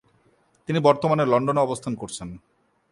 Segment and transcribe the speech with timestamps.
[0.69, 2.29] তিনি বর্তমানে লন্ডনে অবস্থান করছেন।